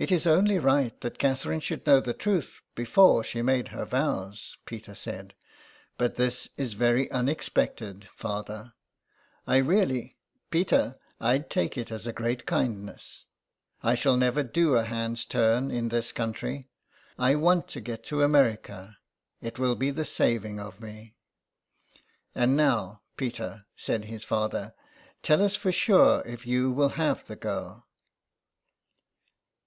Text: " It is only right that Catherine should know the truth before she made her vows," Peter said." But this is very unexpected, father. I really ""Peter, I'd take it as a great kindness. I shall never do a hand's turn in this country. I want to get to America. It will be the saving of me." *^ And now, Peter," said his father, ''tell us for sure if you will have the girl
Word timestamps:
" - -
It 0.00 0.10
is 0.10 0.26
only 0.26 0.58
right 0.58 0.98
that 1.02 1.18
Catherine 1.18 1.60
should 1.60 1.86
know 1.86 2.00
the 2.00 2.14
truth 2.14 2.62
before 2.74 3.22
she 3.22 3.42
made 3.42 3.68
her 3.68 3.84
vows," 3.84 4.56
Peter 4.64 4.94
said." 4.94 5.34
But 5.98 6.16
this 6.16 6.48
is 6.56 6.72
very 6.72 7.10
unexpected, 7.10 8.08
father. 8.16 8.72
I 9.46 9.58
really 9.58 10.16
""Peter, 10.50 10.98
I'd 11.20 11.50
take 11.50 11.76
it 11.76 11.92
as 11.92 12.06
a 12.06 12.14
great 12.14 12.46
kindness. 12.46 13.26
I 13.82 13.94
shall 13.94 14.16
never 14.16 14.42
do 14.42 14.74
a 14.74 14.84
hand's 14.84 15.26
turn 15.26 15.70
in 15.70 15.90
this 15.90 16.12
country. 16.12 16.70
I 17.18 17.34
want 17.34 17.68
to 17.68 17.82
get 17.82 18.02
to 18.04 18.22
America. 18.22 18.96
It 19.42 19.58
will 19.58 19.74
be 19.74 19.90
the 19.90 20.06
saving 20.06 20.58
of 20.58 20.80
me." 20.80 21.14
*^ 21.96 22.00
And 22.34 22.56
now, 22.56 23.02
Peter," 23.18 23.66
said 23.76 24.06
his 24.06 24.24
father, 24.24 24.72
''tell 25.22 25.42
us 25.42 25.56
for 25.56 25.72
sure 25.72 26.22
if 26.24 26.46
you 26.46 26.72
will 26.72 26.90
have 26.96 27.26
the 27.26 27.36
girl 27.36 27.86